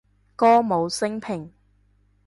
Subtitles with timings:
[0.35, 1.51] 歌舞昇平